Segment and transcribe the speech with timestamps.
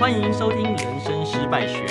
[0.00, 1.86] 欢迎收听《人生失败学》，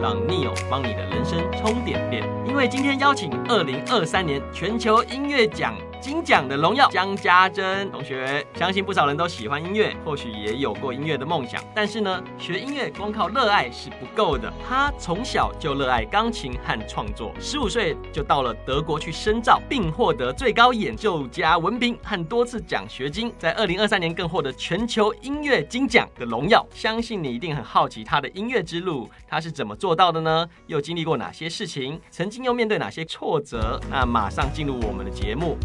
[0.00, 2.26] 让 Neo 帮你的人生充点电。
[2.46, 5.74] 因为今天邀请二零二三年全球音乐奖。
[6.02, 11.62] 金奖的荣耀，江家珍同学，相信不少人都喜欢音乐，或许也有过音乐的梦想。
[11.72, 14.52] 但是呢，学音乐光靠热爱是不够的。
[14.68, 23.32] 他从小就热爱钢琴和创作，十五岁就到了德国去深造，并获得最高演奏家文凭和多次奖学金。
[23.38, 26.66] 在二零二三年更获得全球音乐金奖的荣耀。
[26.74, 30.48] 相信你一定很好奇他的音乐之路，他是怎么做到的呢？
[30.66, 32.00] 又经历过哪些事情？
[32.10, 33.80] 曾经又面对哪些挫折？
[33.88, 35.56] 那马上进入我们的节目。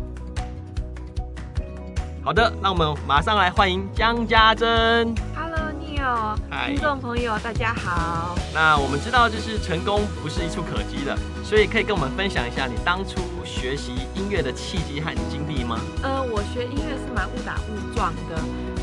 [2.28, 4.68] 好的，那我们马上来欢迎江家珍。
[5.34, 6.36] Hello，Neo，
[6.68, 8.36] 听众朋友，大家好。
[8.54, 15.80] 那我们知道，就是成功不是一蹴可及的，所以可以跟我们分享一下你当初学习音乐的契机和经历吗？
[16.04, 18.36] 呃，我学音乐是蛮误打误撞的，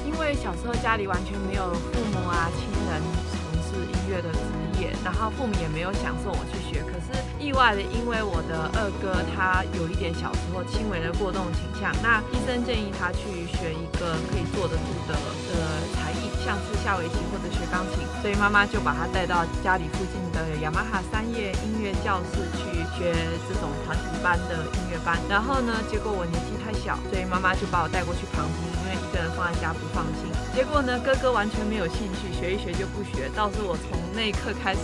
[0.06, 4.40] 因为小时候家里完全没有父母啊亲人从事音乐的职
[4.80, 7.20] 业，然后父母也没有想送我去学，可是。
[7.44, 15.12] 意外的，因为我的二哥他有一点小时候轻微的过动倾向，那医生建议他去学一个可以坐得住的
[15.52, 15.52] 的
[15.92, 23.12] 才艺，像是下围棋或者学钢琴，所以妈妈就把他带到家里附近的雅马哈三叶音乐教室去学
[23.44, 25.20] 这种团体班的音乐班。
[25.28, 30.32] 然后呢，结果我年纪太小，所以妈妈就把我带过去旁听，因为一个人放在家不放心。
[30.54, 34.80] 结果呢，哥哥完全没有兴趣，学一学就不学，倒是我从那一刻开始。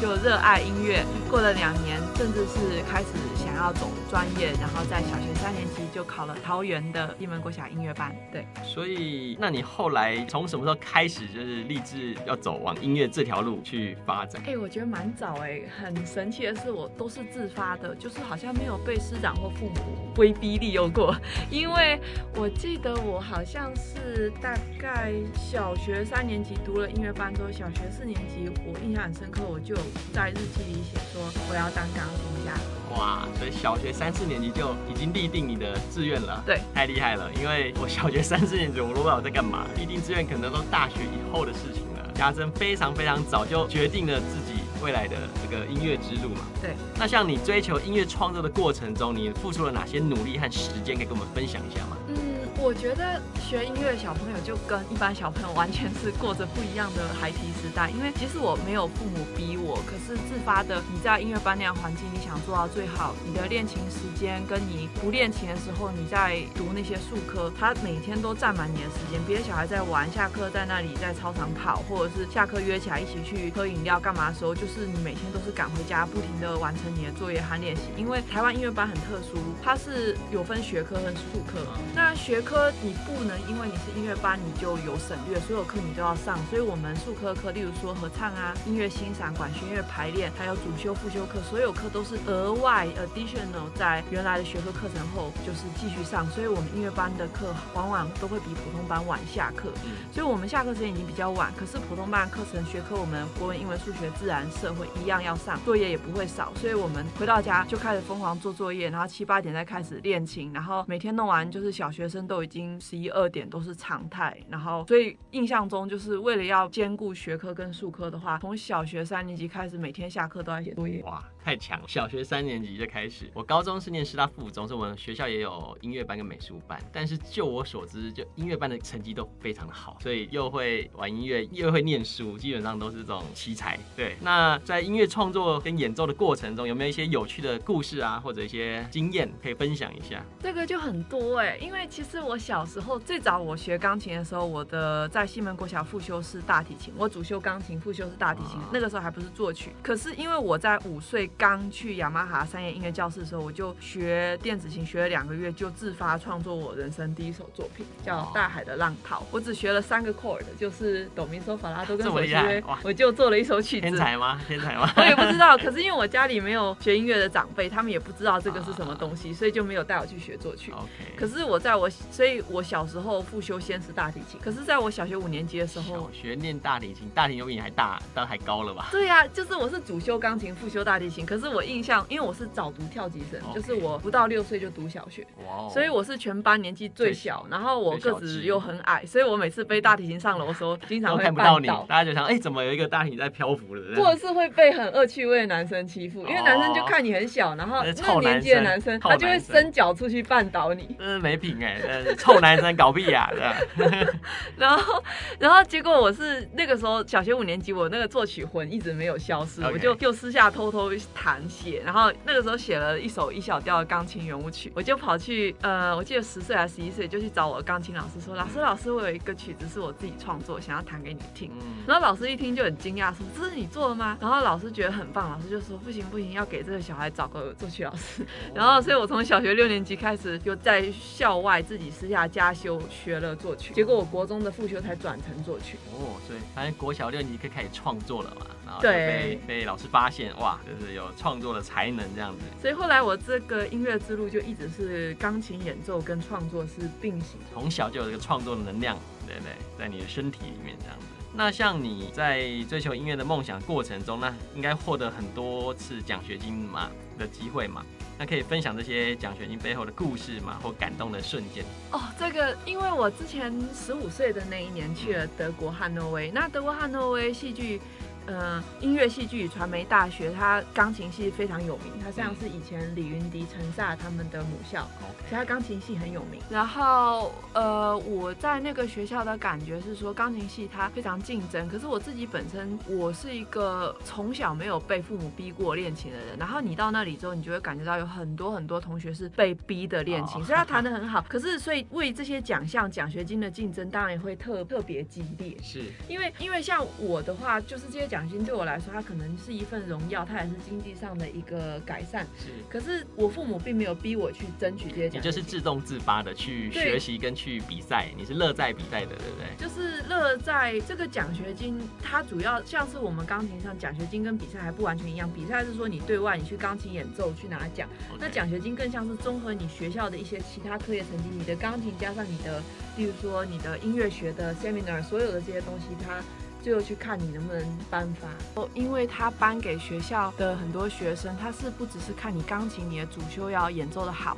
[0.00, 8.14] 就热爱音乐，过了两年，甚至是开始想要走专业，然后在小学三年级就考了桃园的一门国小音乐班。
[8.30, 14.40] 对，所以那你后来从什么时候开始就是立志要走往音乐这条路去发展？
[14.42, 21.16] 哎、欸，我觉得蛮早哎、欸，很神奇的是我都是自发的，就是好像没有被师长或父母威逼利诱过。
[21.50, 21.98] 因为
[22.34, 29.74] 我记得我好像是大概小学三年级读了音乐班之后，小学四年级我印象很深刻，我就。
[30.12, 32.52] 在日记里写说我要当钢琴家。
[32.96, 36.42] 哇，所以小学三四年级就已经立定你的志愿了。
[36.46, 37.30] 对，太厉害了。
[37.34, 42.12] 因为我小学三四年级我都不知道我在干嘛，立定志愿可能都大学以后的事情了。
[42.14, 46.46] 家珍非常非常早就决定了自己未来的这个音乐之路嘛。
[46.62, 46.74] 对。
[46.96, 51.96] 那像你追求音乐创作的过程中，你付出了哪些努力和时间，可以跟我们分享一下吗？
[52.08, 52.16] 嗯。
[52.58, 60.82] 我觉得学音乐的小朋友就跟一般小朋友完全是过着不一样的孩提时代，因为其实我没有父母逼我，可是自发的。
[60.90, 69.20] 你在音乐班那样环境，你想做到最好，你的练琴时间跟你不练琴的时候，你在读那些术科，他每天都占满你的时间。
[69.26, 77.82] 别的小孩在玩，下课在那里在操场跑，或者是下课约起来一起去喝饮料干嘛的时候，就是你每天都是赶回家，不停的完成你的作业和练习。
[77.96, 81.60] 因为台湾音乐班很特殊，它是有分学科和术科，
[81.94, 86.38] 那学科你不能因为你是音乐班，你就有省略，所有课你都要上。
[86.48, 96.24] 所以，我们数科课，例如说合唱啊、音乐欣赏、管弦乐排练，还有主修、副修课，所有课都是额外 additional 在原来的学科课程后，就是继续上。
[96.30, 99.72] 所以，我们音乐班的课往往都会比普通班晚下课。
[100.12, 106.52] 所以我们下课时间已经比较晚，可是普通班课程学科，我们国文、英文、数学、自然、社会一样要上，作业也不会少。
[106.60, 112.66] 所以我们回到家就开始疯狂做作业，然后七八点再开始练琴，然后每天弄完，就是小学生都都已经。
[112.78, 121.02] 十一二点都是常态，然后所以印象中就是为了要兼顾学科跟数科的话，从小学三年级开始，每天下课都要写作业。
[121.04, 121.80] 哇，太强！
[121.86, 126.76] 小学三年级就开始，我高中是念师大附中，所以我们学校也有音乐班跟美术班。
[126.92, 133.78] 但是就我所知，就音乐班的成绩都非常的好，所以又会玩音乐，又会念书，基本上都是这种奇才。
[133.94, 140.20] 对，那在音乐创作跟演奏的过程中，有没有一些有趣的故事啊，或者一些经验可以分享一下？
[140.42, 142.66] 这个就很多哎、因为其实我小。
[142.66, 148.58] 时候最早我学钢琴的时候，我的在西门国小复修是大提琴，我主修钢琴，复修是大提琴。
[148.72, 159.20] 那个时候还不是作曲，可是因为我在五岁刚去雅马哈三叶音乐教室的时候，我就学电子琴，学了两个月就自发创作我人生第一首作品，叫《大海的浪淘》。
[159.30, 163.86] 我只学了三个 chord，就是哆咪嗦法拉多跟索西瑞，我就做了一首曲子。
[163.86, 164.38] 天才吗？
[164.46, 164.92] 天才吗？
[164.96, 170.72] 我也不知道，可是因为我家里没有学音乐的长辈，他们也不知道这个是什么东西，所以就没有带我去学作曲。
[170.72, 171.16] Okay.
[171.16, 172.62] 可是我在我，所以我。
[172.66, 178.88] 小时候复修先是大提琴，可是在我小学五年级的时候，小学念大提琴，大提琴比你还大，当然还高了吧？
[178.90, 185.26] 对呀、啊，就是我是主修钢琴，复修大提琴，可是我印象，因为我是早读跳级生.就是我不到六岁就读小学.
[185.72, 193.96] 所以我是全班年纪最小，然后我个子又很矮，所以我每次背大提琴上楼的时候，经常会看不到你，大家就想，哎、欸，怎么有一个大提琴在漂浮了？
[193.96, 200.94] 或者是会被很恶趣味的男生欺负，因为男生就看你很小，然后那个年纪的男生，他就会伸脚出去绊倒你。
[200.98, 203.56] 嗯，没品哎，臭男生搞屁呀、啊！
[204.56, 205.02] 然后，
[205.38, 221.50] 然后结果我是那个时候小学五年级，我那个作曲魂一直没有消失.我就就私下偷偷弹写，然后那个时候写了一首一小调的钢琴圆舞曲，我就跑去呃，我记得十岁还是十一岁，就去找我钢琴老师说：“老师，老师，我有一个曲子是我自己创作，想要弹给你听。”
[221.88, 235.78] 然后老师一听就很惊讶，说：“这是你做的吗？”然后老师觉得很棒，老师就说：“不行不行，要给这个小孩找个作曲老师。”然后，所以我从小学六年级开始就在校外自己私下加修学了作曲，结果我国中的副修才转成作曲。
[235.92, 242.40] 哦，所以反正国小六年级可以开始创作了嘛，然后就被被老师发现，哇，就是有创作的才能这样子。
[242.60, 249.52] 所以后来我这个音乐之路就一直是钢琴演奏跟创作是并行，从小就有这个创作的能量，对不对？
[249.78, 251.06] 在你的身体里面这样子。
[251.32, 257.84] 那像你在追求音乐的梦想过程中，那应该获得很多次奖学金嘛的机会嘛？
[258.18, 260.58] 那可以分享这些奖学金背后的故事嘛？
[260.62, 261.62] 或感动的瞬间？
[261.92, 267.80] 哦，这个因为我之前十五岁的那一年去了德国汉诺威，那德国汉诺威戏剧。
[268.26, 274.88] 呃，音乐戏剧与传媒大学，它钢琴系非常有名，它像是以前李云迪、陈萨他们的母校，
[275.28, 276.40] 所以它钢琴系很有名。
[276.50, 281.68] 然后，呃，我在那个学校的感觉是说，钢琴系它非常竞争。
[281.68, 286.36] 可是我自己本身，我是一个从小没有被父母逼过练琴的人。
[286.36, 291.24] 然后你到那里之后，你就会感觉到有很多很多同学是被逼的练琴，虽然他弹得很好。
[291.28, 295.56] 可是，所以为这些奖项、奖学金的竞争，当然也会特特别激烈。
[295.62, 298.15] 是因为，因为像我的话，就是这些奖。
[298.16, 302.26] 奖金对我来说，它可能是一份荣耀，它也是经济上的一个改善。
[302.38, 309.54] 是，可是我父母并没有逼我去争取这些奖就是自动自发的去学习跟去比赛，你是乐在比赛的，对不对？
[309.58, 317.86] 就是乐在这个奖学金，它主要像是我们钢琴上奖学金跟比赛还不完全一样，比赛是说你对外你去钢琴演奏去拿奖.
[318.18, 322.62] 那奖学金更像是综合你学校的一些其他课业成绩，你的钢琴加上你的，
[322.96, 326.22] 例如说你的音乐学的 seminar，所有的这些东西，它。
[326.66, 328.26] 最后去看你能不能颁发
[328.60, 334.36] 哦，因为他颁给学校的很多学生，他是不只是看你钢琴你的主修要演奏的好，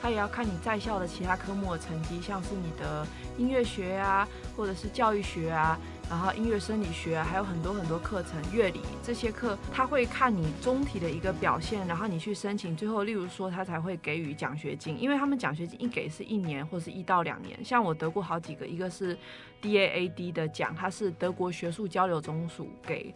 [0.00, 3.04] 他也要看你在校的其他科目的成绩，像是你的
[3.36, 5.76] 音乐学啊，或者是教育学啊。
[6.10, 19.16] 然后音乐生理学还有很多很多课程，乐理这些课，他会看你总体的一个表现，然后你去申请，最后例如说他才会给予奖学金，因为他们奖学金一给是一年或是一到两年，像我得过好几个，一个是
[19.62, 23.14] DAAD 的奖，它是德国学术交流总署给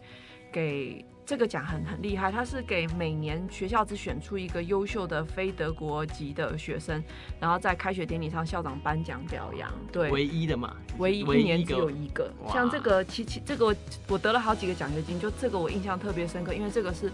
[0.51, 1.05] 给。
[1.25, 7.03] 这个奖很很厉害，它是给每年学校只选出一个优秀的非德国籍的学生，
[7.39, 9.71] 然后在开学典礼上校长颁奖表扬。
[9.91, 12.05] 对，唯一的嘛，唯一一年只有一个。
[12.05, 13.75] 一个像这个，其其这个我
[14.09, 17.11] 我得了好几个奖学金，就这个我印象特别深刻，因为这个是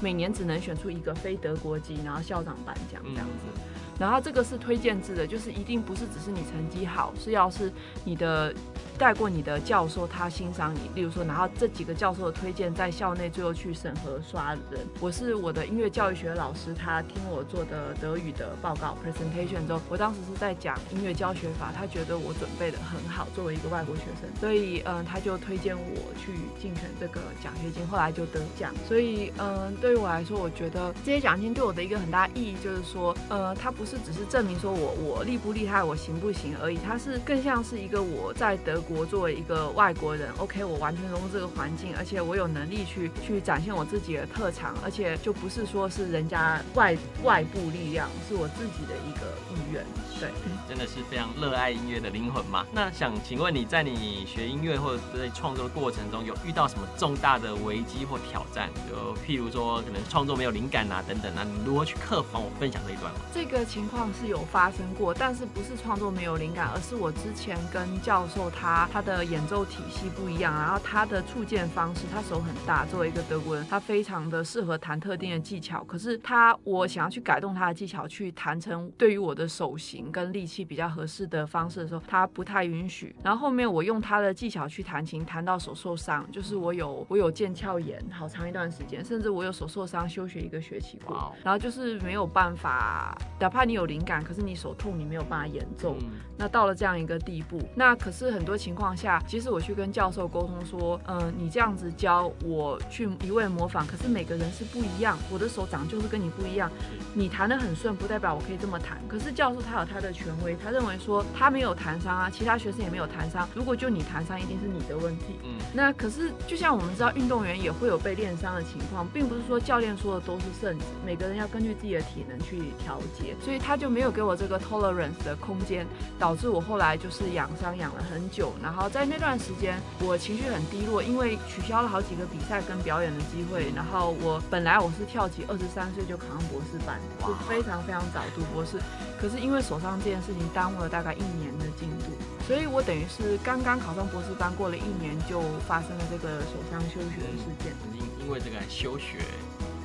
[0.00, 3.46] 每年只能选出一个非德国籍，然后校长颁奖这样子。
[3.54, 3.60] 嗯、
[3.98, 7.72] 然后这个是推荐制的，就是一定不是只是你成绩好，是要是
[8.04, 8.54] 你的。
[8.98, 14.86] 带过你的教授，他欣赏你，例如说，然后这几个教授的推荐，在校内最后去审核刷人。
[15.00, 28.72] 我是我的音乐教育学老师，他听我做的德语的报告 presentation 之后，我当时是在讲音乐教学法，他觉得我准备的很好，作为一个外国学生，所以嗯，他就推荐我去竞选这个奖学金，后来就得奖。
[28.86, 39.04] 所以嗯，对于我来说，我觉得这些奖金对我的一个很大意义，就是说，呃，它不是只是证明说我我厉不厉害，我行不行而已，它是更像是一个我在德国。
[39.04, 49.84] 作为一个外国人，OK，我完全融入这个环境，而且我有能力去去展现我自己的特长，而且就不是说是人家外外部力量，是我自己的一个意愿。
[50.22, 50.30] 对，
[50.68, 52.64] 真的是非常热爱音乐的灵魂嘛。
[52.72, 58.70] 那想请问你在你学音乐或者在创作的过程中，有遇到什么重大的危机或挑战？
[58.88, 62.28] 就譬如说，可能创作没有灵感啊，等等啊，你如何去克服？
[62.32, 63.18] 帮我分享这一段吗？
[63.34, 68.88] 这个情况是有发生过，但是不是创作没有灵感，而是我之前跟教授他。
[68.92, 75.82] 他的演奏体系不一样，然后他的触键方式，他手很大，作为一个德国人，他非常的适合弹特定的技巧。
[75.84, 83.12] 可是他，我想要去改动他的技巧，去弹成对于我的手型跟力气比较合适的方式的时候，他不太允许。
[83.24, 91.16] 然后后面我用他的技巧去弹琴，弹到手受伤，就是我有我有腱鞘炎，好长一段时间，甚至我有手受伤，休学一个学期过。
[91.16, 91.32] Wow.
[91.42, 95.96] 然后就是没有办法，哪怕你有灵感，可是你手痛，你没有办法演奏。
[96.00, 98.52] 嗯、那到了这样一个地步，那可是很多。
[98.62, 106.70] 情况下，其实我去跟教授沟通说，嗯、呃，你这样子教我去一味模仿，可是每个人是不一样，我的手掌就是跟你不一样。
[107.12, 108.98] 你弹得很顺，不代表我可以这么弹。
[109.08, 113.48] 可是教授他有他的权威，他认为说他没有弹伤啊，其他学生也没有弹伤。
[113.54, 115.38] 如果就你弹伤，一定是你的问题。
[115.44, 123.36] 嗯，那可是就像我们知道，运动员也会有被练伤的情况，并不是说教练说的都是圣旨，每个人要根据自己的体能去调节。
[123.42, 125.86] 所以他就没有给我这个 tolerance 的空间，
[126.18, 128.52] 导致我后来就是养伤养了很久。
[128.62, 133.72] 然后在那段时间，我情绪很低落，因为取消了好几个比赛跟表演的机会。
[133.74, 137.00] 然后我本来我是跳级，二十三岁就考上博士班。
[137.22, 138.78] 是非常非常早读博士，
[139.20, 142.16] 可是因为手伤这件事情耽误了大概一年的进度，
[142.48, 147.74] 所以我等于是刚刚考上博士班，过了一年就发生了这个手伤休学的事件。
[147.92, 149.18] 因因为这个休学，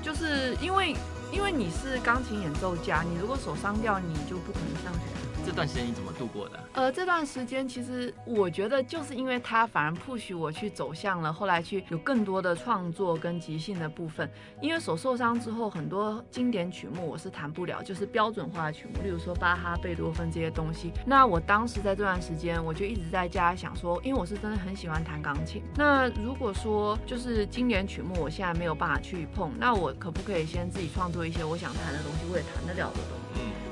[0.01, 0.95] 就是因为
[1.29, 5.36] 因为你是钢琴演奏家，你如果手伤掉，你就不可能上学。
[5.47, 6.59] 这段时间你怎么度过的？
[6.73, 14.29] 呃，这段时间其实我觉得就是因为他反而 push 我去走向了后来去有更多的创作跟即兴的部分。
[14.61, 20.91] 因为手受伤之后，很多经典曲目我是弹不了，就是标准化的曲目，例如说巴哈、贝多芬这些东西。
[21.05, 25.63] 那我当时在这段时间，我就一直在家想说，因为我是真的很喜欢弹钢琴。
[25.77, 33.16] 那如果说就是经典曲目，我现在没有办法去碰，那我可不可以先自己创作一些我想弹的东西，我也弹得了的东西？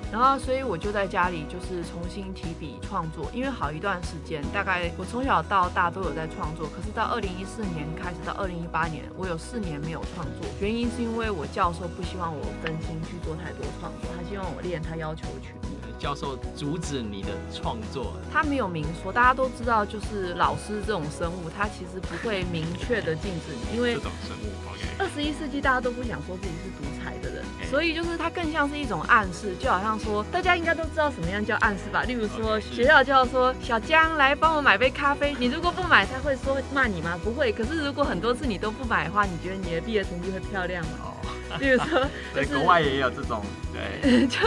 [0.05, 0.11] 嗯。
[0.11, 15.69] 然后，所以我就在家里就是重新提笔创作，因为好一段时间，大概我从小到大都有在创作，可是到二零一四年开始到二零一八年，我有四年没有创作，原因是因为我教授不希望我分心去做太多创作，他希望我练他要求的曲目。
[15.97, 18.13] 教授阻止你的创作？
[18.31, 24.51] 他没有明说，大家都知道，就是老师这种生物，他其实不会明确的禁止你，因为这种生物，
[24.99, 27.34] 二十一世纪大家都不想说自己是独裁的人，
[27.75, 32.03] 所以就是它更像是一种暗示，就好像说大家应该都知道什么样叫暗示吧？
[32.03, 37.19] 例如说学校就要说小江来帮我买杯咖啡，你如果不买，他会说骂你吗？
[37.21, 37.51] 不会。
[37.51, 40.91] 可是如果很多次你都不买的话，你觉得你的毕业成绩会漂亮吗？
[41.03, 41.11] 哦
[41.59, 44.39] 比如说， 对，国外也有这种，对， 就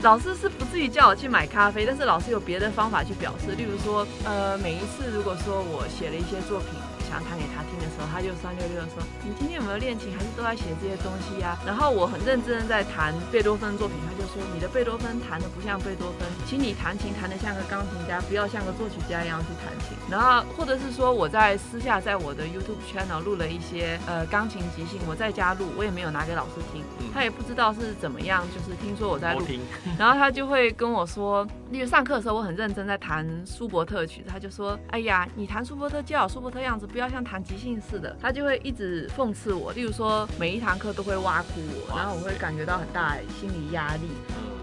[0.00, 6.70] 老师是不至于叫我去买咖啡，但是老师有别的方法去表示，例如说，呃，每一次如果说我写了一些作品。
[7.12, 10.08] 想弹给他听的时候，他就酸溜溜的说：“你今天有没有练琴？
[10.16, 29.44] 还是都在写这些东西呀、啊？”然后我很认真的在弹贝多芬作品，他就说：“你的贝多芬弹的不像贝多芬，请你弹琴弹得像个钢琴家，不要像个作曲家一样去弹琴。”然后或者是说我在私下在我的 YouTube channel 录了一些呃钢琴即兴，我在家录，我也没有拿给老师听，他也不知道是怎么样，就是听说我在录，
[30.00, 39.72] 然后他就会跟我说，例如上课的时候我很认真在弹舒伯特曲，他就说：“哎呀，你弹舒伯特就要舒伯特样子，不要。”要像弹即兴似的，他就会一直讽刺我。
[39.72, 44.08] 例如说，每一堂课都会挖苦我，然后我会感觉到很大的心理压力。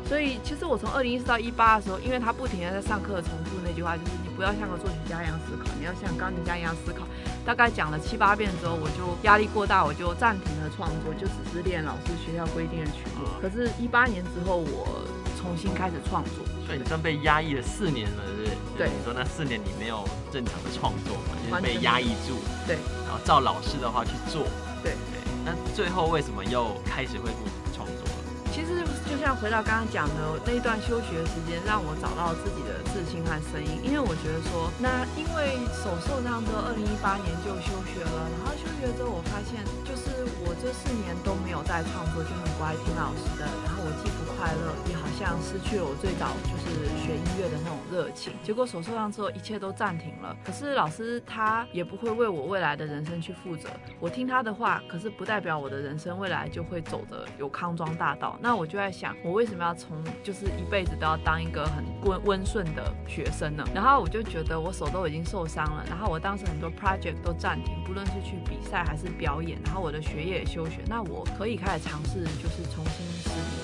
[0.08, 7.06] 所以，其实我从二零一四到一八的时候，因为他不停的在上课重复那句话，就是你不要像个作曲家一样思考，你要像钢琴家一样思考。
[7.46, 13.28] 大概讲了七八遍之后，我就压力过大，我就暂停了创作，就只是练老师学校规定的曲目。
[13.40, 15.06] 可是，一八年之后，我
[15.40, 16.44] 重新开始创作。
[16.68, 18.52] 所以你算被压抑了四年了，是不是？
[18.78, 18.90] 对。
[18.90, 21.40] 你说那四年你没有正常的创作嘛？
[21.50, 22.38] 就是被压抑住。
[22.68, 22.76] 对。
[23.08, 24.44] 然后照老师的话去做。
[24.84, 25.24] 对对。
[25.46, 28.12] 那最后为什么又开始恢复创作了？
[28.52, 33.80] 其实就像回到刚刚讲的那一段休学时间，让我找到自己的自信和声音。
[33.86, 38.28] 因为我觉得说，那因为手受伤之后，二零一八年就休学了。
[38.36, 43.48] 然后休学之后，我发现就是我这四年都没有在创作，就很乖听老师的。
[43.64, 48.32] 然后我既不快乐，也好像失去了我最早就是学音乐的那种热情。
[48.42, 50.34] 结果手受伤之后，一切都暂停了。
[50.46, 53.68] 可是老师他也不会为我未来的人生去负责。
[54.00, 58.40] 我听他的话，可是不代表我的人生未来就会走的有康庄大道。
[58.42, 63.66] 那我就在想，我为什么要从就是一辈子都要当一个很温温顺的学生呢？
[63.76, 70.80] 然后我就觉得我手都已经受伤了，然后我当时很多 project 都暂停，不论是去比赛还是表演，然后我的学业也休学。
[70.88, 73.06] 那我可以开始尝试，就是重新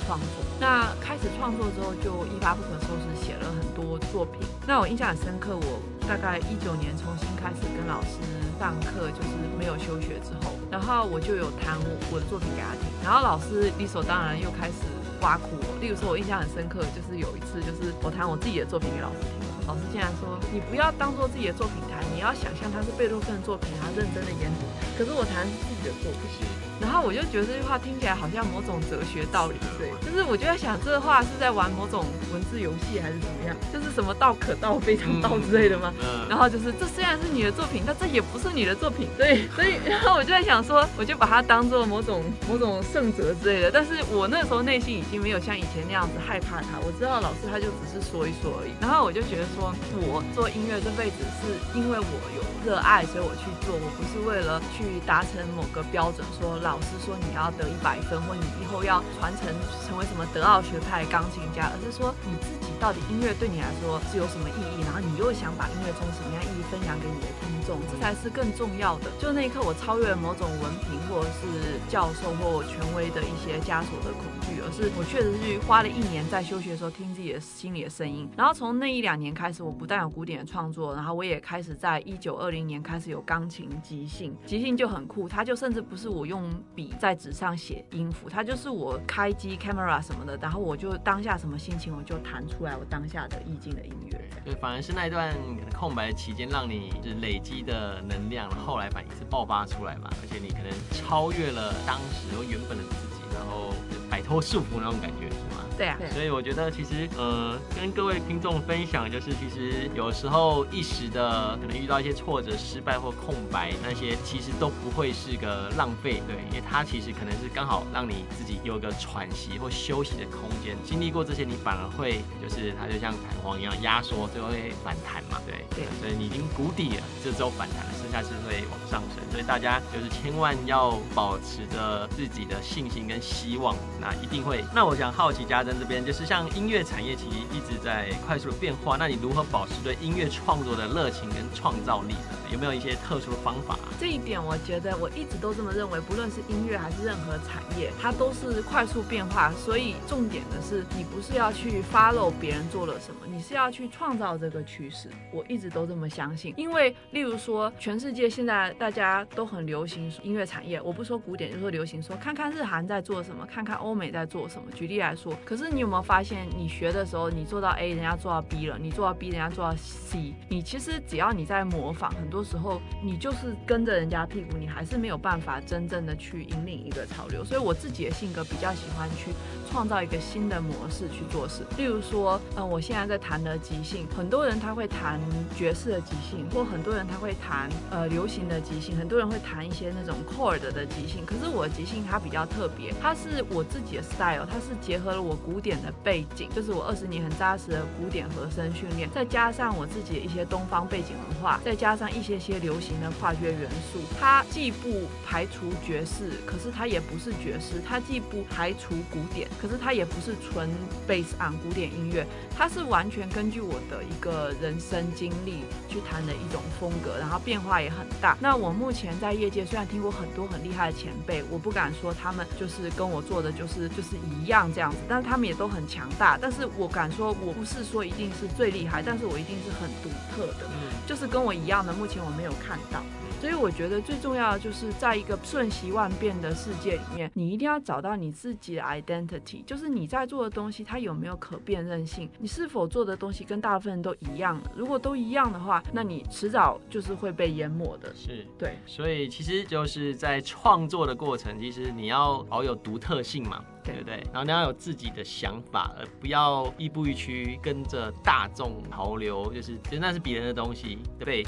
[0.06, 0.28] 创作。
[0.60, 4.48] 那开始创作之后，就一发不可收拾，写了很多作品。
[4.66, 8.22] 那我印象很深刻，我大概一九年重新开始跟老师
[8.60, 11.76] 上课，就是没有休学之后，然后我就有弹
[12.12, 14.88] 我的作品给他听，然后老师理所当然又开始
[15.22, 15.68] 挖苦我。
[15.82, 24.64] 例如说，我印象很深刻，就是有一次，就是我弹我自己的作品给老师听，老师竟然说：“你不要当做自己的作品弹，你要想象它是贝多芬的作品，然后认真的研读。”
[24.98, 26.64] 可是我弹自己的作品。
[26.82, 33.55] 然后我就觉得这句话听起来好像某种哲学道理，对，就是我就在想，这话是在玩某种文字游戏还是怎么样？
[33.72, 35.94] 就是什么道可道非常道之类的吗？
[36.01, 36.27] 嗯。
[36.29, 39.48] 然后就是这虽然是你的作品，但这也不是你的作品，对。
[39.55, 43.72] 所以然后我就在想说，我就把它当做某种某种圣哲之类的。
[43.72, 48.72] 但是我那时候内心已经没有像以前那样子害怕他，我知道老师他就只是说一说而已。
[48.82, 59.53] 然后我就觉得说，我做音乐这辈子是因为我有热爱，所以我去做，我不是为了去达成某个标准，说老师说你要得一百分，或你以后要传承
[59.86, 69.12] 成为什么德奥学派钢琴家，而是说你自己到底音乐对你来说是有什么意义，然后你又想把音乐中什么样意义分享给你的听众，这才是更重要的。
[69.22, 94.22] 就那一刻，我超越了某种文凭或者是教授或权威的一些枷锁的恐惧，而是我确实是花了一年在休学的时候听自己的心里的声音，然后从那一两年开始，我不但有古典的创作，然后我也开始在一九二零年开始有钢琴即兴，即兴就很酷，它就甚至不是我用笔在纸上写音符，它就是我开机 camera 什么的，然后我就当下什么心情，我就弹出来我当下的意境的音乐。
[94.44, 95.34] 对，反而是那一段
[95.78, 103.74] 空白的期间，让你累积的能量，后来反一次爆发出来嘛，而且你可能超越了当时原本的自己，然后
[104.10, 105.30] 摆脱束缚那种感觉。
[105.77, 120.77] 对啊，所以我觉得其实呃，跟各位听众分享，就是其实有时候一时的可能遇到一些挫折、失败或空白，那些其实都不会是个浪费，对，因为它其实可能是刚好让你自己有个喘息或休息的空间。
[120.86, 129.22] 经历过这些，你反而会就是它就像弹簧一样压缩，最后会反弹嘛，对，对，所以你已经谷底了，这只有反弹了，剩下是会往上升。
[129.29, 134.63] 所以大家就是千万要保持着自己的信心跟希望，那一定会。
[134.74, 135.64] 那我想好奇家。
[135.65, 142.36] 在这边就是像音乐产业其实一直在快速的变化，那你如何保持对音乐创作的热情跟创造力呢？
[142.51, 143.77] 有没有一些特殊的方法？
[144.00, 149.51] 这一点我觉得我一直都这么认为，不论是音乐还是任何产业，它都是快速变化。
[149.53, 155.10] 所以重点的是，你不是要去 follow 别人做了什么，你是要去创造这个趋势。
[155.31, 164.72] 我一直都这么相信，因为例如说，全世界现在大家都很流行音乐产业，我不说古典，就说流行说，看看日韩在做什么，看看欧美在做什么。
[164.74, 170.34] 举例来说，可是你有没有发现，你学的时候，你做到 A，人家做到 B 了；你做到 B，人家做到 C。
[170.50, 177.42] 你其实只要你在模仿，很多时候你就是跟着人家屁股，你还是没有办法真正的去引领一个潮流。
[177.46, 179.32] 所以我自己的性格比较喜欢去
[179.72, 181.64] 创造一个新的模式去做事。
[181.78, 185.22] 例如说，嗯，我现在在弹的即兴，很多人他会弹
[185.56, 191.26] 爵士的即兴，或很多人他会弹呃流行的即兴，很多人会弹一些那种 chord 的即兴。
[191.26, 210.67] 可是我即兴它比较特别，它是我自己的 style，它是结合了我古典的背景，就是我二十年很扎实的古典和声训练，再加上我自己的一些东方背景文化，再加上一些些流行的跨越元素，它既不排除爵士，可是它也不是爵士；它既不排除古典，可是它也不是纯
[211.08, 212.26] based on 古典音乐。
[212.58, 218.38] 它是完全根据我的一个人生经历去弹的一种风格，然后变化也很大。
[218.39, 226.38] 那我目前在业界虽然听过很多很厉害的前辈，我不敢说他们就是跟我做的就是就是一样这样子，但是他们也都很强大。
[226.41, 230.69] 但是我敢说，我不是说一定是最厉害，但是我一定是很独特的，
[231.06, 231.93] 就是跟我一样的。
[231.93, 233.02] 目前我没有看到，
[233.45, 244.60] 所以我觉得最重要的就是在一个瞬息万变的世界里面，你一定要找到你自己的 identity，就是你在做的东西它有没有可辨认性，你是否做的东西跟大部分人都一样。
[244.75, 248.12] 如果都一样的话，那你迟早就是会被淹没的。
[248.15, 253.63] 是对，所以其实就是在创作的过程，其实你要保有独特性嘛。
[253.86, 254.15] 对不对？
[254.34, 261.45] 然后你要有自己的想法，而不要亦步亦趋，跟着大众潮流，就是其实那是别人的东西，对不对？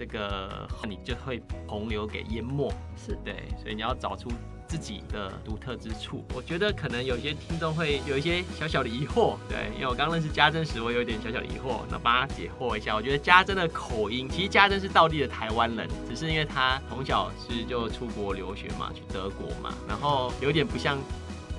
[0.00, 4.32] 这个你就会洪流给淹没，是对，所以你要找出
[4.66, 6.24] 自己的独特之处。
[6.34, 12.96] 我觉得可能有些听众会有一些小小的疑惑，对，因为我刚认识家珍时，我有一点小小的疑惑，那帮他解惑一下。
[12.96, 20.98] 我觉得家珍的口音，其实家珍是道地的台湾人，只是因为他从小是就出国留学嘛，去德国嘛，然后有点不像。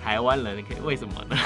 [0.04, 1.38] 台湾人可以为什么呢？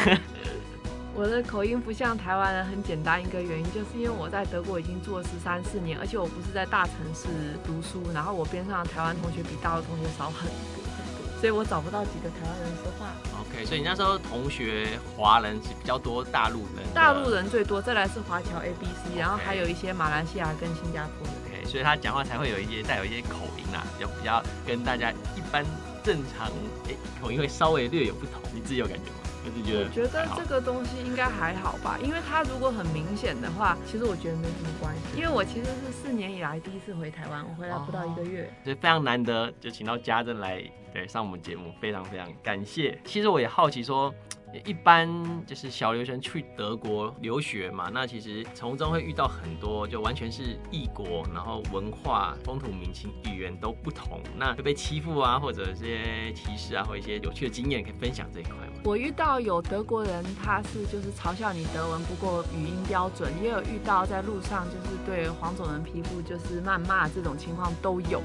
[1.16, 7.30] 我的口音不像台湾人，很简单一个原因，就是因为我在德国已经住了十三四年，而且我不是在大城市
[7.66, 10.44] 读书，然后我边上的台湾同学比大陆同学少很
[10.76, 13.08] 多很多， 所以我找不到几个台湾人说话。
[13.40, 21.34] OK，所以你那时候同学华人是比较多，大陆人，大陆人最多，再来是华侨 A B C，然后还有一些马来西亚跟新加坡的。
[21.48, 25.64] OK，所以他讲话才会有一些带有一些口音啦，就比较跟大家一般。
[26.04, 26.52] 正常，
[26.88, 29.25] 哎，口音会稍微略有不同，你自己有感觉吗？
[29.46, 29.86] 还是觉得？
[29.86, 35.02] 我觉得这个东西应该还好吧，因为它如果很明显的话，其实我觉得没什么关系。
[35.16, 40.64] 因为我其实是四年以来第一次回台湾，我回来不到一个月，所以非常难得，就请到家政来
[40.96, 42.98] 对，上我们节目，非常非常感谢。
[43.04, 44.14] 其实我也好奇说。
[44.64, 45.06] 一般
[45.46, 58.80] 就是小留学生去德国留学嘛，那其实从中会遇到很多就完全是异国，然后文化、风土民情、语言都不同，那会被欺负啊，或者这些歧视啊，或一些有趣的经验，可以分享这一块吗？
[58.86, 68.22] 我遇到有德国人，他是就是嘲笑你德文不过语音标准，也有遇到在路上就是对黄种人皮肤就是谩骂这种情况都有。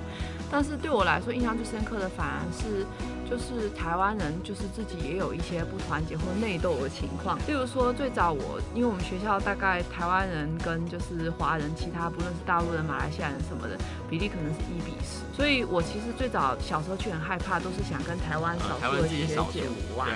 [0.49, 2.87] 但是对我来说，印象最深刻的反而是。
[3.31, 7.39] 就是台湾人，就是自己也有一些不团结或内斗的情况。
[7.47, 13.79] 例如说，最早我，因为我们学校大概台湾人跟就是华人，其他不论是大陆人、马来西亚人什么的，
[14.11, 15.23] 比例可能是一比十。
[15.33, 19.63] 所以我其实最早小时候就很害怕，都是想跟台湾少数的学姐
[19.97, 20.09] 玩。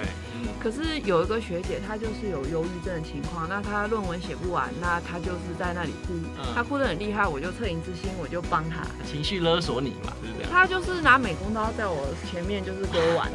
[0.63, 6.15] 可是有一个学姐，她就是有忧郁症的情况，那她论文写不完，那她就是在那里哭，
[6.55, 8.85] 她哭得很厉害，我就恻隐之心，我就帮她。
[9.07, 10.51] 情绪勒索你嘛，是这样？
[10.51, 13.31] 她就是拿美工刀在我前面就是割腕，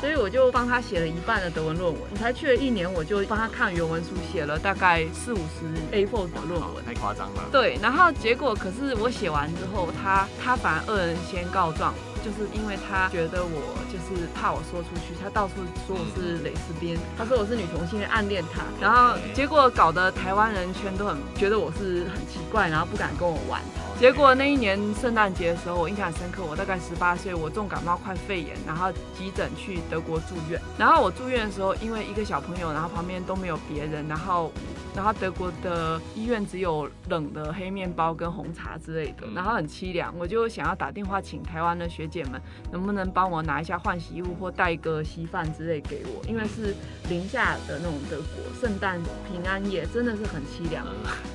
[0.00, 2.02] 所以我就帮她写了一半的德文论文。
[2.10, 7.44] 我才去了一年，我就帮她看原文书，写了大概四五十 A4 的论文，太夸张了。
[7.50, 11.94] 对，然后结果可是我写完之后，她她反而恶人先告状。
[12.26, 15.54] 就是因为他觉得我就是怕我说出去，他到处
[15.86, 23.62] 说我是蕾丝边，他说我是女同性恋暗恋他，然后结果搞得台湾人圈都很觉得我是很奇怪，然后不敢跟我玩。
[23.98, 30.60] 结果那一年圣诞节的时候，我印象很深刻，我大概十八岁，我重感冒快肺炎，然后急诊去德国住院。
[30.78, 34.52] 然后我住院的时候，因为一个小朋友，然后旁边都没有别人，然后。
[34.94, 40.10] 然后德国的医院只有冷的黑面包跟红茶之类的，然后很凄凉。
[40.18, 42.40] 我就想要打电话请台湾的学姐们，
[42.72, 46.26] 能不能帮我拿一下换洗衣物或带个稀饭之类给我？
[46.26, 46.74] 因为是
[47.10, 48.98] 零下的那种德国，圣诞
[49.30, 50.86] 平安夜真的是很凄凉。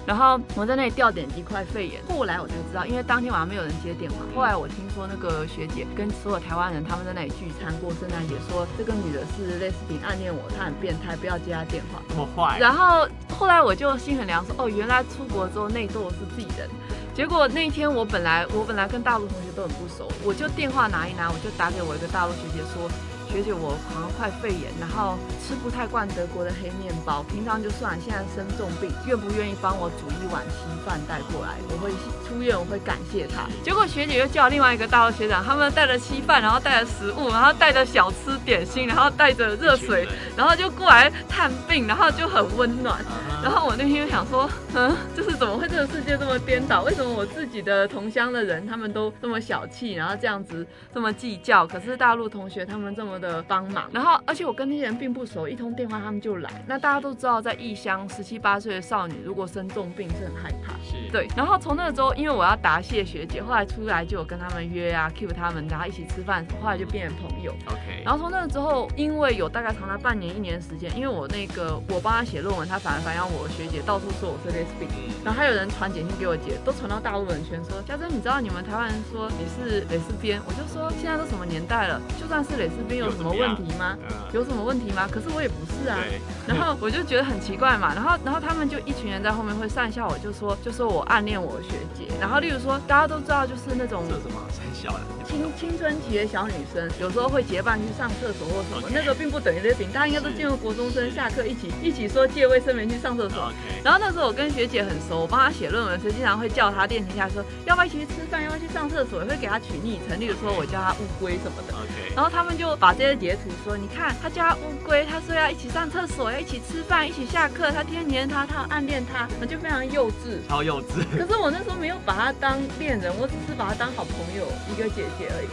[0.07, 4.17] 然后我在那里吊点滴快肺炎，后来我才知道，因为当天晚上没有人接电话。
[4.35, 12.01] 后来我听说那个学姐跟所有台湾人他们在那里聚餐过圣诞节，说这个女的是类似品暗恋我，她很变态，不要接她电话。
[12.09, 12.59] 这么坏。
[12.59, 13.07] 然后
[13.39, 13.61] 后来。
[13.61, 16.67] 我就心很凉，说哦，原来出国之后内斗的是自己人。
[17.13, 22.89] 结果那一天我本来我本来跟大陆同学都很不熟，我就电话拿一拿，我就打给我一个大陆学姐说。
[23.31, 27.23] 学姐，我好像快肺炎，然后吃不太惯德国的黑面包。
[27.23, 31.55] 平常就算现在生重病，愿不愿意帮我煮一碗稀饭带过来？
[31.69, 31.91] 我会
[32.27, 33.47] 出院，我会感谢他。
[33.63, 42.99] 结果学姐又叫另外一个大二学长，他们带着稀饭，然后带着食物，然后带着小吃点心，然后带着热水，然后就过来探病，然后就很温暖。
[43.43, 46.81] 然后我那天就想说， 嗯，就是怎么会这个世界这么颠倒？
[46.83, 51.67] 为什么我自己的同乡的人他们都这么小气，然后这样子这么计较？
[51.67, 53.11] 可是大陆同学他们这么。
[53.21, 56.49] 的帮忙，然后而且我跟那些人并不熟，一通电话他们就来。
[56.65, 61.27] 那大家都知道，在异乡十七八岁的少女如果生重病是很害怕，是对。
[61.35, 67.51] 然后从那个时候，因为我要答谢学姐，后来出来就有跟他们约啊，cue 他们，然后一起吃饭，后来就变成朋友。
[67.67, 68.01] OK。
[68.03, 74.89] 然后从那个之后，因为有大概长达半年一年的时间，因为我那个我帮他写论文，他反而反映我学姐到处说我是 lesbian，
[75.23, 83.11] 然后还有人传简讯给我姐，都传到大陆人圈说，家珍，你知道你们台湾人说你是蕾丝边，我就说现在都什么年代了，就算是蕾丝边有。
[83.11, 83.97] 有什么问题吗？
[84.31, 85.05] 有什么问题吗？
[85.11, 85.99] 可是我也不是啊。
[86.47, 87.93] 然后我就觉得很奇怪嘛。
[87.93, 92.07] 然后，然后他们就一群人在后面会上笑我，就说，就说我暗恋我学姐。
[92.21, 98.89] 然后，例如说，大家都知道，就是那种什么小青青春期的小女生，有时候会结伴去上厕所或什么。
[98.93, 103.51] 那个并不等于这饼，大家应该都进入国中生，下课一起一起说借卫生棉去上厕所。
[103.83, 111.73] 然后那时候我跟学姐很熟，我帮她写论文，所以经常会叫她练习一下，说要不要一起去吃饭，要不要去上厕所，也会给她取昵称，例如说我叫她乌龟什么的。
[111.73, 121.05] OK 然后他们就把这些截图说，你看他叫他乌龟，他说要一起上厕所，要一起吃饭，一起下课，他天天黏他，他暗恋他，那就非常幼稚，超幼稚。
[121.17, 125.47] 可是我那时候没有把她当恋人，我只是把她当好朋友，一个姐姐而已，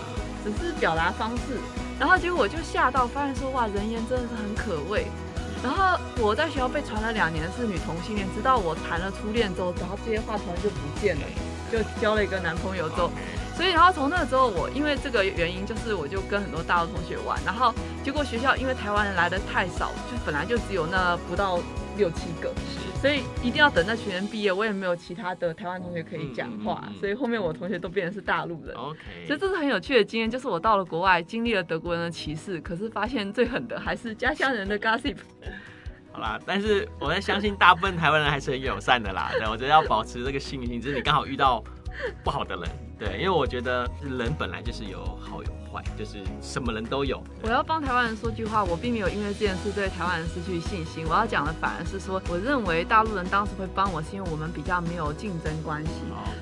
[0.45, 1.59] 只是表达方式。
[1.99, 5.07] 然后结果我就吓到，发现说哇，人言真的是很可畏。
[5.63, 11.23] 然后我在学校被传了两年是女同性恋，直到我谈了初恋之后，然后这些话突然就不见了，
[11.71, 13.11] 就交了一个男朋友之后。
[13.59, 21.59] 所以，然后从那个之后，我因为这个原因，就是我就跟很多大陆同学玩，然后结果学校因为台湾人来的太少，就本来就只有那不到
[21.97, 22.55] 六七个，
[23.01, 28.73] 所以一定要等那群人毕业，我也没有其他的台湾同学可以讲话，所以后面我同学都变成是大陆人。
[28.77, 35.17] OK，所以这是很有趣的经验，就是我到了国外，经历了德国人的歧视，可是发现最狠的还是家乡人的 gossip。
[36.13, 41.61] 好啦，但是我在相信大部分台湾人还是很友善的啦，对，我觉得要保持这个信心，就是你刚好遇到。
[42.23, 42.88] 不好的人。
[42.99, 47.23] 对，因为我觉得人本来就是有好有坏坏，就是什么人都有。
[47.43, 51.05] 我要帮台湾人说句话，我并没有因为这件事对台湾人失去信心。
[51.09, 55.91] 我要讲的反而是说，我认为大陆人当时会帮我，是因为我们比较没有竞争关系。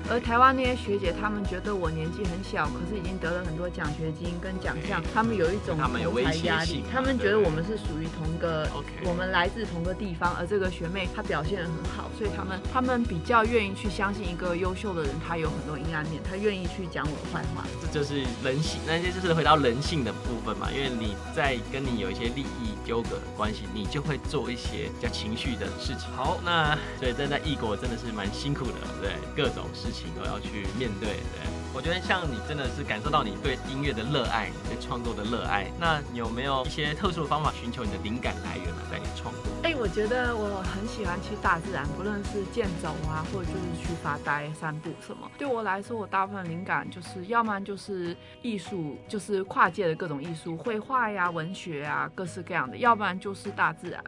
[0.09, 6.83] 而台湾那些学姐，他们觉得我年纪很小，可是已经得了很多奖学金跟奖项，他们有一种同侪压力。
[6.91, 8.67] 他们觉得我们是属于同个，
[9.03, 17.65] 我们来自同个地方，而这个学妹她表现得很好，所以他们他们比较愿意去相信一个优秀的人，他有很多阴暗面，他愿意去讲我的坏话。
[17.81, 20.69] 这就是人性，那些就是回到人性的部分嘛。
[20.71, 26.09] 因为你在跟你有一些利益纠葛的关系，你就会做一些比较情绪的事情。
[26.15, 31.07] 好，那所以站在异国真的是蛮辛苦的，对各种事情都要去面对。
[31.07, 31.43] 对，
[31.77, 35.71] 我觉得像你真的是感受到你对音乐的热爱，你对创作的热爱。
[35.79, 38.81] 那你有没有一些特殊的方法寻求你的灵感来源呢？
[38.89, 39.43] 在你创作？
[39.61, 45.29] 哎、我觉得我很喜欢去大自然，不论是健走啊，或者就是去发呆、散步什么。
[45.37, 54.03] 对我来说，我大部分灵感就是要么就是艺术，就是跨界的各种艺术，绘画呀、文学啊，各式各样的；要不然就是大自然。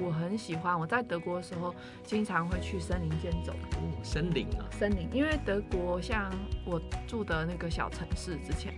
[0.00, 3.52] 我很喜欢，我在德国的时候经常会去森林间走。
[3.76, 6.32] 哦，森林啊，森林，因为德国像
[6.64, 8.74] 我住的那个小城市，之前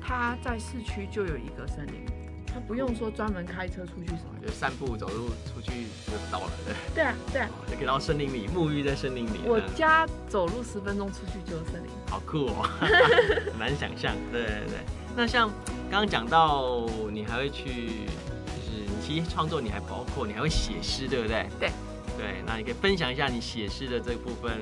[0.00, 2.04] 它在市区就有一个森林，
[2.46, 6.74] 它不用说专门开车出去什么，就散步走路出去就到了，对。
[6.94, 9.40] 对啊，对啊，就可以到森林里沐浴在森林里。
[9.44, 12.68] 我家走路十分钟出去就有森林，好酷哦，
[13.58, 14.14] 难想象。
[14.30, 14.78] 对对对，
[15.16, 15.50] 那像
[15.90, 18.06] 刚刚讲到你还会去。
[19.10, 21.44] 其实创作你还包括你还会写诗，对不对？
[21.58, 21.72] 对，
[22.16, 24.52] 对，那你可以分享一下你写诗的这部分，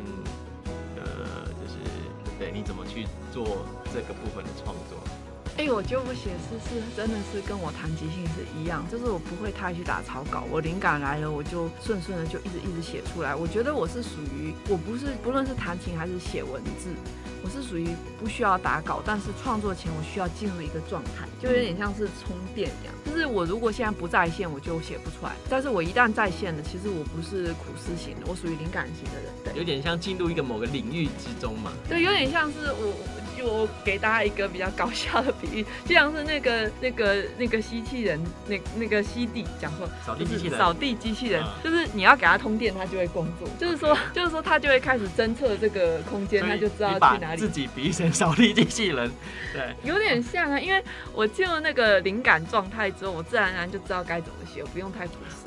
[0.97, 1.77] 呃，就是
[2.39, 4.99] 对你怎么去做这个部分的创作？
[5.59, 13.35] 哎、欸，我觉得我写诗是真的是跟我弹即兴是一样，就是我不会太去打草稿，我灵感来了我就顺顺的就一直一直写出来。
[13.35, 16.95] 我觉得我是属于我不是不论是弹琴还是写文字，
[17.43, 17.89] 我是属于
[18.21, 22.95] 不需要打稿，但是创作前我需要进入一个状态，就有点像是充电一样。
[23.05, 29.33] 就是我如果现在不在线，我就写不出来；但是我一旦在线了，其实我不是苦思型的，我属于灵感型的人。
[29.43, 31.73] 对，有点像进入一个某个领域之中嘛。
[31.89, 32.95] 对，有点像是我。
[33.39, 47.39] 就我给大家一个比较搞笑的比喻，就像是那个那个那个吸气人，那那个吸地讲错，扫地机器人，扫地机器人，就是你要给它通电，它就会工作，就是说就是说它就会开始侦测这个空间，它就知道去哪里。
[47.39, 49.09] 自己比成扫地机器人，
[49.55, 50.83] 对，有点像啊，因为
[51.15, 55.45] 我进入那个灵感状态之后，我自然而然就知道该怎么写，我不用太苦思。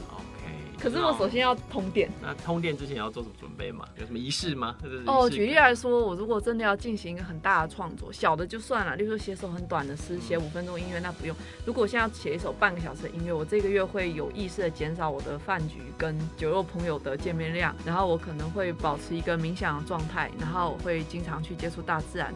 [0.82, 3.86] 可是我首先要通电，那通电之前要做什么准备吗？
[4.00, 4.76] 有什么仪式吗？
[5.06, 11.36] 哦，举例来说，我如果真的要进行一个很大的创作，小的就算了，例如说写首很短的诗，写五分钟音乐，那不用。
[11.66, 22.34] 如果我现在要写一首半个小时的音乐，我这个月会有意识的减少我的饭局跟酒肉朋友的见面量，然后我可能会保持一个冥想的状态，然后我会经常去接触大自然，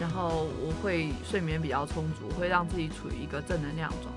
[0.00, 4.11] 然后我会睡眠比较充足，会让自己处于一个正能量状态。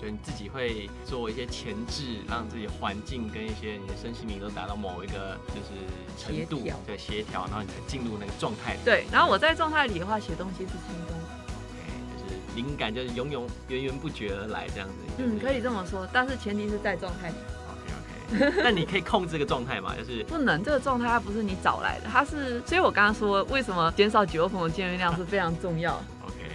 [0.00, 5.76] 所以你自己会做一些前置，让自己环境跟一些你的身心灵都达到某一个就是
[6.16, 8.78] 程度，对协调，然后你才进入那个状态。
[8.82, 11.14] 对，然后我在状态里的话，写东西是轻松。
[11.18, 14.94] OK，就是灵感就是永永源源不绝而来这样子。
[15.18, 17.34] 嗯，可以这么说，但是前提是在状态里。
[17.68, 19.94] OK OK， 那你可以控制这个状态嘛？
[19.94, 26.02] 就是不能，这个状态它不是你找来的，它是，所以我刚刚说为什么减少酒后朋友见面量是非常重要。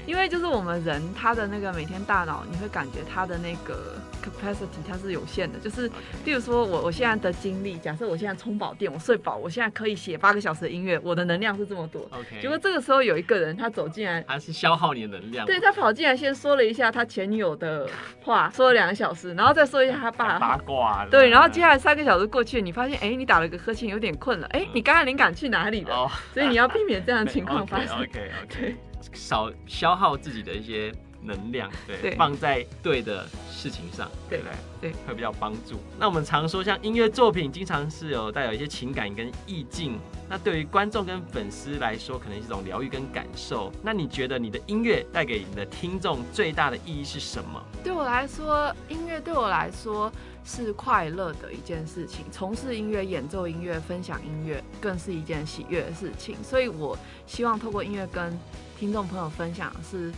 [0.05, 5.57] 因为就是我们人他的那个每天大脑，你会感觉他的那个 capacity 它是有限的。
[5.59, 5.87] 就是，
[6.23, 12.01] 例如说我我现在的精力，假设我现在充饱电，我睡饱，我现在可以写八个小时的音乐，我的能量是这么多。
[12.11, 12.41] OK。
[12.41, 15.45] 结果这个时候有一个人他走进来，他是消耗你的能量。
[15.45, 17.87] 对，他跑进来先说了一下他前女友的
[18.21, 21.05] 话，说了两个小时，然后再说一下他爸八卦。
[21.09, 24.47] 对，然后接下来三个小时过去，你发现哎，你打了个呵欠，有点困了。
[24.51, 26.09] 哎，你刚才灵感去哪里了？
[26.33, 27.97] 所以你要避免这样的情况发生。
[28.01, 28.75] OK OK。
[29.13, 34.91] 少消耗自己的一些能量， 对，对放在对的事情上，对不对？
[34.91, 35.79] 对，会比较帮助。
[35.99, 39.99] 那我们常说，像音乐作品，经常是有带有一些情感跟意境。
[40.27, 43.71] 那对于观众跟粉丝来说，可能是一种疗愈跟感受。
[43.83, 47.63] 那你觉得你的音乐带给你的听众最大的意义是什么？
[47.83, 50.11] 对我来说，音乐对我来说
[50.43, 52.25] 是快乐的一件事情。
[52.31, 56.35] 从事音乐、演奏音乐、分享音乐，更是一件喜悦的事情。
[56.43, 58.35] 所以我希望透过音乐跟
[58.77, 60.11] 听众朋友分享是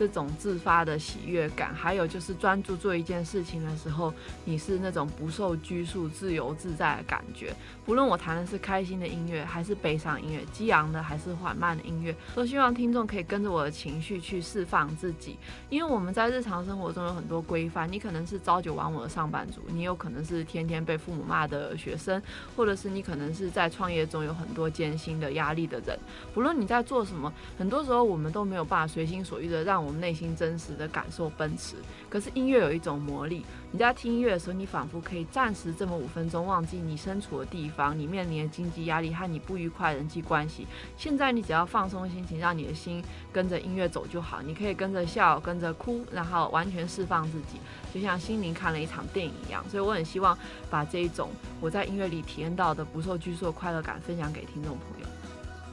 [0.00, 4.10] 这种自发的喜悦感，还有就是专注做一件事情的时候，
[4.46, 7.54] 你是那种不受拘束、自由自在的感觉。
[7.84, 15.36] 不论我弹的是开心的音乐，还是悲伤音乐，激昂的还是缓慢的音乐，都希望听众可以跟着我的情绪去释放自己。
[15.68, 22.22] 因为我们在日常生活中有很多规范，你可能是朝九晚五的上班族，你有可能是天天被父母骂的学生，
[22.56, 25.98] 或者是你可能是在创业中有很多艰辛的压力的人。
[26.32, 31.76] 不论你在做什么，很多时候我们都没有办法随心所欲的让我们内心真实的感受奔驰。
[32.08, 40.66] 可是音乐有一种魔力，你在听音乐的时候，你仿佛可以暂时这么五分钟忘记你身处的地方，你面临的经济压力和你不愉快人际关系。
[40.96, 44.40] 现在你只要放松心情，让你的心跟着音乐走就好。
[44.42, 47.60] 你可以跟着笑，跟着哭，然后完全释放自己，
[47.92, 49.64] 就像心灵看了一场电影一样。
[49.68, 50.36] 所以我很希望
[50.68, 55.06] 把这一种我在音乐里体验到的不受拘束的快乐感分享给听众朋友。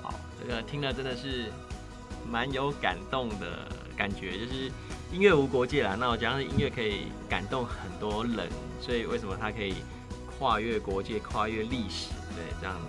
[0.02, 1.46] 好，这个听了真的是。
[2.30, 4.72] 蛮有感动的感觉，就是
[5.12, 5.98] 音乐无国界啦。
[6.00, 8.48] 那我讲的音乐可以感动很多人，
[8.80, 9.74] 所以为什么它可以
[10.38, 12.80] 跨越国界、跨越历史，对，这样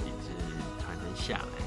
[0.00, 0.32] 一直
[0.80, 1.64] 传承下来。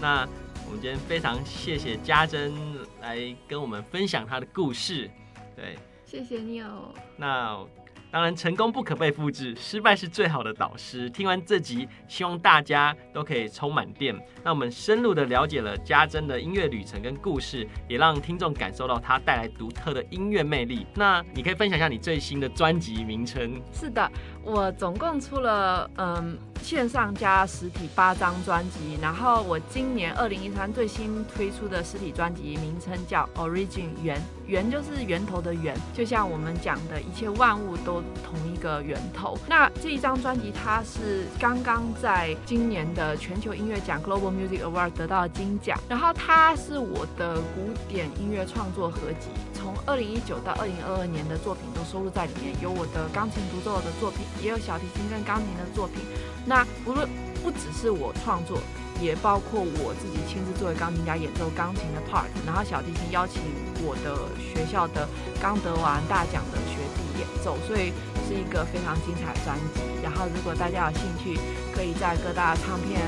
[0.00, 0.28] 那
[0.66, 2.52] 我们今天非常谢谢家珍
[3.00, 5.08] 来跟我们分享她的故事，
[5.54, 6.92] 对，谢谢你哦。
[7.16, 7.64] 那。
[8.12, 11.08] 当然，成功不可被复制，失败是最好的导师。
[11.08, 14.14] 听完这集，希望大家都可以充满电。
[14.44, 20.86] 那我们深入的了解了家珍的音乐旅程跟故事，也让听众感受到她带来独特的音乐魅力。
[20.94, 23.58] 那你可以分享一下你最新的专辑名称？
[23.72, 24.12] 是的，
[24.44, 26.38] 我总共出了嗯。
[26.62, 39.36] 线上加实体八张专辑，然后我今年二零一三最新推出的实体专辑名称叫 Origin 源，源就是源头的源，就像我们讲的一切万物都同一个源头。
[39.48, 56.02] 那这一张专辑它是刚刚在今年的全球音乐奖 Global Music Award 得到金奖，然后它是我的古典音乐创作合集，从二零一九到二零二二年的作品都收录在里面，有我的钢琴独奏的作品，也有小提琴跟钢琴的作品。
[56.52, 57.08] 那不论
[57.42, 58.60] 不只是我创作，
[59.00, 63.40] 也包括我自己亲自作为钢琴家演奏钢琴的 part，然后小提琴邀请
[63.80, 65.08] 我的学校的
[65.40, 67.88] 刚得完大奖的学弟演奏，所以
[68.28, 69.80] 是一个非常精彩的专辑。
[70.04, 71.40] 然后如果大家有兴趣，
[71.72, 73.00] 可以在各大唱片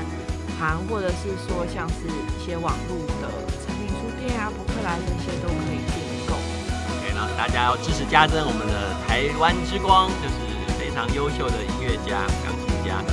[0.57, 3.29] 行，或者是说像是一些网络的
[3.61, 6.33] 诚品书店啊、博客来这些都可以订购。
[6.33, 10.41] OK，那大家要支持家珍，我们的台湾之光，就是
[10.81, 13.05] 非常优秀的音乐家、钢琴家。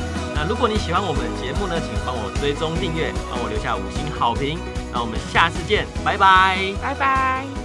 [0.48, 4.58] 如果你喜欢我们的节目呢，请帮我追踪订阅，帮我留下五星好评。
[4.92, 7.61] 那我们下次见，拜拜，拜拜。